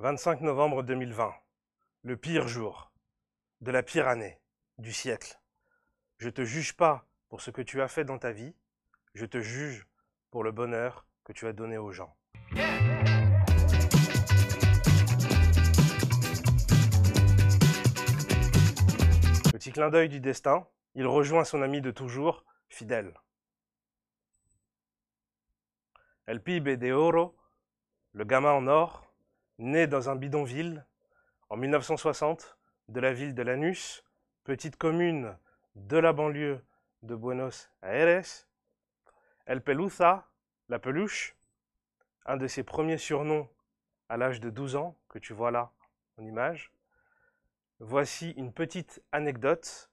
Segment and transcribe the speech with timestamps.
[0.00, 1.34] 25 novembre 2020,
[2.04, 2.92] le pire jour,
[3.60, 4.38] de la pire année,
[4.78, 5.40] du siècle.
[6.18, 8.54] Je te juge pas pour ce que tu as fait dans ta vie,
[9.14, 9.88] je te juge
[10.30, 12.16] pour le bonheur que tu as donné aux gens.
[19.52, 23.14] Petit clin d'œil du destin, il rejoint son ami de toujours, Fidèle.
[26.28, 27.36] El pibe de oro,
[28.12, 29.07] le gamin en or,
[29.58, 30.86] né dans un bidonville
[31.50, 32.56] en 1960
[32.88, 34.04] de la ville de Lanús,
[34.44, 35.36] petite commune
[35.74, 36.64] de la banlieue
[37.02, 38.46] de Buenos Aires.
[39.46, 40.28] El Pelusa,
[40.68, 41.36] la peluche,
[42.26, 43.48] un de ses premiers surnoms
[44.08, 45.72] à l'âge de 12 ans, que tu vois là
[46.18, 46.72] en image.
[47.80, 49.90] Voici une petite anecdote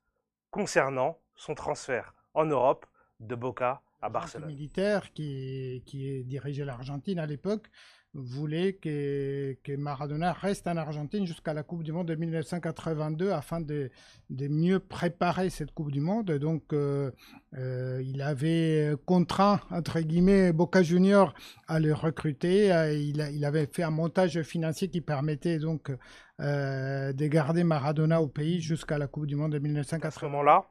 [0.52, 2.86] concernant son transfert en Europe
[3.20, 4.50] de Boca à Barcelone.
[4.50, 7.70] militaire qui, qui dirigeait l'Argentine à l'époque
[8.16, 13.60] voulait que, que, Maradona reste en Argentine jusqu'à la Coupe du Monde de 1982 afin
[13.60, 13.92] de,
[14.30, 16.32] de mieux préparer cette Coupe du Monde.
[16.32, 17.12] Donc, euh,
[17.58, 21.34] euh, il avait contraint, entre guillemets, Boca Junior
[21.68, 22.72] à le recruter.
[22.72, 25.92] Euh, il, il, avait fait un montage financier qui permettait donc
[26.40, 30.08] de garder Maradona au pays jusqu'à la Coupe du Monde de 1980.
[30.08, 30.66] À ce moment-là,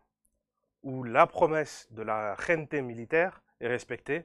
[0.83, 4.25] où la promesse de la gente militaire est respectée,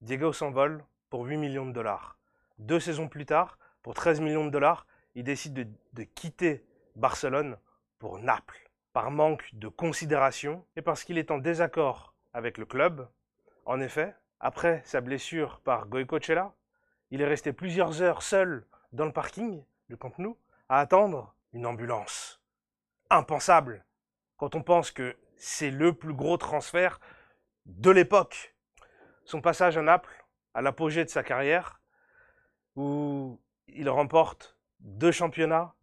[0.00, 2.18] Diego s'envole pour 8 millions de dollars.
[2.58, 6.64] Deux saisons plus tard, pour 13 millions de dollars, il décide de, quitter
[6.96, 7.58] Barcelone
[7.98, 8.70] pour Naples.
[8.92, 13.08] Par manque de considération et parce qu'il est en désaccord avec le club.
[13.64, 16.54] En effet, après sa blessure par Goicoechea,
[17.10, 21.66] il est resté plusieurs heures seul dans le parking du Camp Nou à attendre une
[21.66, 22.40] ambulance.
[23.10, 23.84] Impensable
[24.36, 27.00] quand on pense que c'est le plus gros transfert
[27.66, 28.54] de l'époque.
[29.24, 30.24] Son passage à Naples,
[30.54, 31.80] à l'apogée de sa carrière,
[32.76, 35.74] où il remporte deux championnats,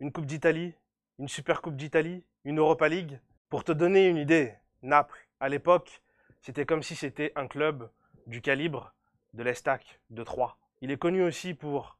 [0.00, 0.74] une Coupe d'Italie,
[1.18, 3.20] une Super Coupe d'Italie, une Europa League.
[3.48, 6.02] Pour te donner une idée, Naples, à l'époque,
[6.42, 7.90] c'était comme si c'était un club
[8.26, 8.92] du calibre
[9.34, 10.56] de l'Estac de Troyes.
[10.80, 11.98] Il est connu aussi pour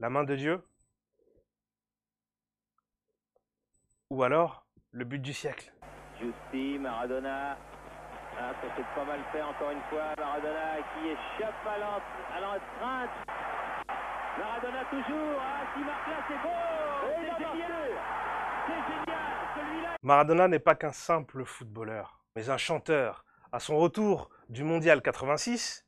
[0.00, 0.62] la main de Dieu,
[4.10, 5.72] ou alors le but du siècle.
[6.18, 7.56] Justi, Maradona,
[8.38, 10.14] ah, ça s'est pas mal fait encore une fois.
[10.18, 13.49] Maradona qui échappe à.
[14.40, 15.36] Maradona toujours.
[15.38, 16.48] Ah, qui marque là, c'est beau.
[17.04, 17.92] C'est génial.
[18.66, 19.28] C'est génial.
[19.54, 19.90] Celui-là.
[20.02, 23.26] Maradona n'est pas qu'un simple footballeur, mais un chanteur.
[23.52, 25.84] À son retour du Mondial 86,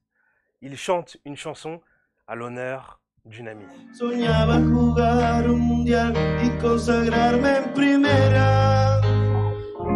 [0.61, 1.81] il chante une chanson
[2.27, 3.65] à l'honneur d'une amie.
[3.95, 6.13] Soñaba jugar un mundial
[6.43, 9.01] y consagrarme en primera.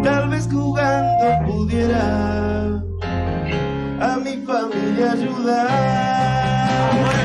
[0.02, 2.80] Tal vez jugando pudiera
[4.00, 7.15] a mi familia ayudar.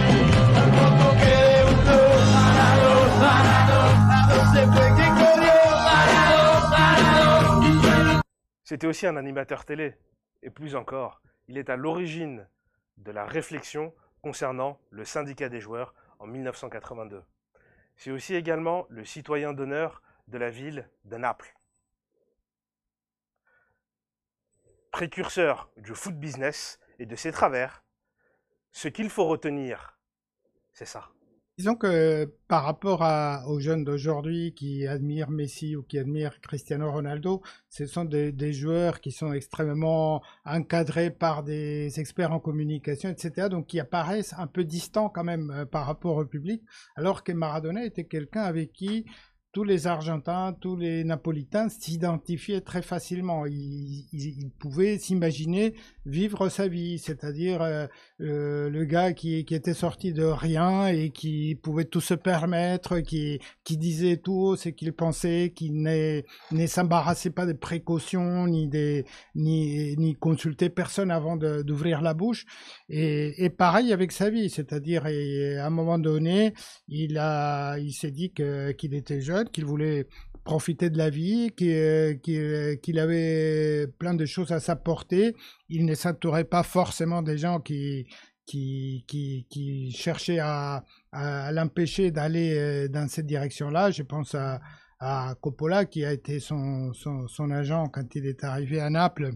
[8.71, 9.97] C'était aussi un animateur télé,
[10.43, 12.47] et plus encore, il est à l'origine
[12.95, 17.21] de la réflexion concernant le syndicat des joueurs en 1982.
[17.97, 21.53] C'est aussi également le citoyen d'honneur de la ville de Naples.
[24.91, 27.83] Précurseur du foot business et de ses travers,
[28.71, 29.99] ce qu'il faut retenir,
[30.71, 31.11] c'est ça.
[31.57, 33.03] Disons que par rapport
[33.47, 38.51] aux jeunes d'aujourd'hui qui admirent Messi ou qui admirent Cristiano Ronaldo, ce sont des, des,
[38.51, 43.47] joueurs qui sont extrêmement encadrés par des experts en communication, etc.
[43.49, 46.63] Donc qui apparaissent un peu distants quand même euh, par rapport au public,
[46.95, 49.05] alors que Maradona était quelqu'un avec qui
[49.51, 53.45] tous les Argentins, tous les Napolitains s'identifiaient très facilement.
[53.45, 55.73] Ils, ils, pouvaient s'imaginer
[56.05, 57.85] vivre sa vie, c'est-à-dire euh,
[58.21, 63.39] euh, le gars qui, était sorti de rien et qui pouvait tout se permettre, qui,
[63.69, 66.21] disait tout ce qu'il pensait, qui ne,
[66.67, 72.45] s'embarrassait pas des précautions ni, des, ni, ni consultait personne avant d'ouvrir la bouche.
[72.87, 76.53] Et, et, pareil avec sa vie, c'est-à-dire à un moment donné,
[76.87, 77.21] il,
[77.79, 80.07] il s'est dit qu'il qu était jeune qu'il voulait
[80.43, 85.35] profiter de la vie, qu'il avait plein de choses à s'apporter.
[85.69, 88.07] Il ne s'entourait pas forcément des gens qui,
[88.45, 93.91] qui, qui, cherchaient à, à l'empêcher d'aller dans cette direction-là.
[93.91, 94.59] Je pense à,
[95.41, 99.31] Coppola, qui a été son, son, son agent quand il est arrivé à Naples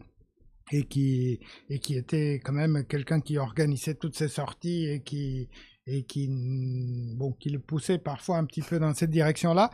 [0.71, 5.49] et qui, et qui était quand même quelqu'un qui organisait toutes ses sorties et qui,
[5.87, 6.29] et qui,
[7.15, 9.69] bon, qui le poussait parfois un petit peu dans cette direction-là.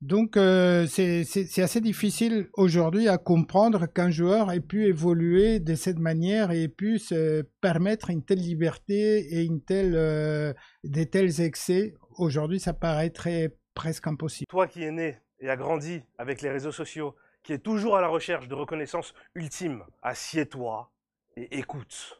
[0.00, 5.98] Donc euh, c'est assez difficile aujourd'hui à comprendre qu'un joueur ait pu évoluer de cette
[5.98, 11.42] manière et ait pu se permettre une telle liberté et une telle, euh, de tels
[11.42, 14.46] excès aujourd'hui, ça paraîtrait presque impossible.
[14.48, 18.00] Toi qui es né et a grandi avec les réseaux sociaux, qui est toujours à
[18.00, 20.90] la recherche de reconnaissance ultime, assieds-toi
[21.36, 22.19] et écoute.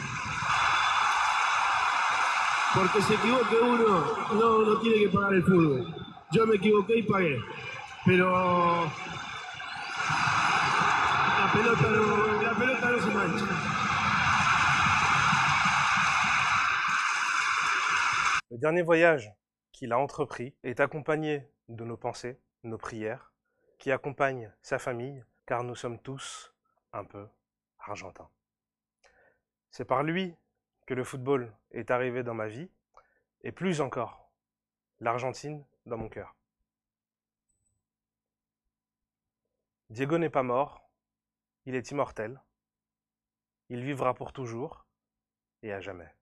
[2.73, 5.93] Porque se equivoque uno, no, no tiene que pagar el fútbol.
[6.31, 7.37] Yo me equivoqué y pagué.
[8.05, 8.31] Pero
[11.39, 13.45] la pelota no, la pelota no se mancha.
[18.51, 19.29] Le dernier voyage
[19.73, 23.33] qu'il a entrepris est accompagné de nos pensées, nos prières,
[23.79, 26.53] qui accompagnent sa famille, car nous sommes tous
[26.93, 27.27] un peu
[27.79, 28.29] argentins.
[29.71, 30.35] C'est par lui
[30.93, 32.69] le football est arrivé dans ma vie,
[33.43, 34.31] et plus encore,
[34.99, 36.35] l'Argentine dans mon cœur.
[39.89, 40.89] Diego n'est pas mort,
[41.65, 42.41] il est immortel,
[43.69, 44.85] il vivra pour toujours
[45.63, 46.13] et à jamais.